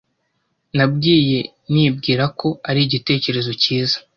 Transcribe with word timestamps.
Nabwiye 0.75 1.39
nibwira 1.73 2.23
ko 2.39 2.47
ari 2.69 2.79
igitekerezo 2.87 3.51
cyiza. 3.61 3.97